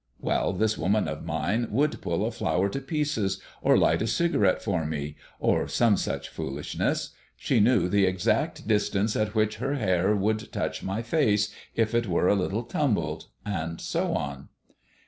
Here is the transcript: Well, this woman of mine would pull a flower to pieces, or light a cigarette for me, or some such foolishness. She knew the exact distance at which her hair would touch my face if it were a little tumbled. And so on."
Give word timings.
Well, 0.19 0.51
this 0.53 0.79
woman 0.79 1.07
of 1.07 1.23
mine 1.23 1.67
would 1.69 2.01
pull 2.01 2.25
a 2.25 2.31
flower 2.31 2.69
to 2.69 2.81
pieces, 2.81 3.39
or 3.61 3.77
light 3.77 4.01
a 4.01 4.07
cigarette 4.07 4.59
for 4.63 4.83
me, 4.83 5.15
or 5.39 5.67
some 5.67 5.95
such 5.95 6.27
foolishness. 6.29 7.11
She 7.35 7.59
knew 7.59 7.87
the 7.87 8.07
exact 8.07 8.67
distance 8.67 9.15
at 9.15 9.35
which 9.35 9.57
her 9.57 9.75
hair 9.75 10.15
would 10.15 10.51
touch 10.51 10.81
my 10.81 11.03
face 11.03 11.53
if 11.75 11.93
it 11.93 12.07
were 12.07 12.27
a 12.27 12.33
little 12.35 12.63
tumbled. 12.63 13.27
And 13.45 13.79
so 13.79 14.15
on." 14.15 14.49